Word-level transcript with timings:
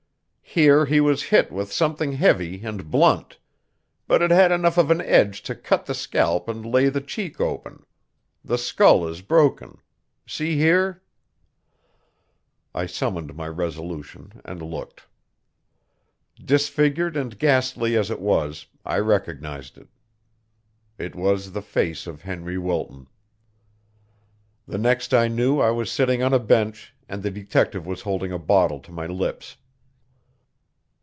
Here 0.53 0.85
he 0.85 0.99
was 0.99 1.23
hit 1.23 1.49
with 1.49 1.71
something 1.71 2.11
heavy 2.11 2.61
and 2.63 2.91
blunt; 2.91 3.37
but 4.05 4.21
it 4.21 4.31
had 4.31 4.51
enough 4.51 4.77
of 4.77 4.91
an 4.91 4.99
edge 4.99 5.41
to 5.43 5.55
cut 5.55 5.85
the 5.85 5.93
scalp 5.93 6.49
and 6.49 6.65
lay 6.65 6.89
the 6.89 6.99
cheek 6.99 7.39
open. 7.39 7.85
The 8.43 8.57
skull 8.57 9.07
is 9.07 9.21
broken. 9.21 9.77
See 10.27 10.57
here" 10.57 11.03
I 12.75 12.85
summoned 12.85 13.33
my 13.33 13.47
resolution 13.47 14.41
and 14.43 14.61
looked. 14.61 15.07
Disfigured 16.35 17.15
and 17.15 17.39
ghastly 17.39 17.95
as 17.95 18.11
it 18.11 18.19
was, 18.19 18.65
I 18.83 18.97
recognized 18.99 19.77
it. 19.77 19.87
It 20.97 21.15
was 21.15 21.53
the 21.53 21.61
face 21.61 22.05
of 22.07 22.23
Henry 22.23 22.57
Wilton. 22.57 23.07
The 24.67 24.77
next 24.77 25.13
I 25.13 25.29
knew 25.29 25.61
I 25.61 25.71
was 25.71 25.89
sitting 25.89 26.21
on 26.21 26.33
a 26.33 26.39
bench, 26.39 26.93
and 27.07 27.23
the 27.23 27.31
detective 27.31 27.87
was 27.87 28.01
holding 28.01 28.33
a 28.33 28.37
bottle 28.37 28.81
to 28.81 28.91
my 28.91 29.05
lips. 29.07 29.55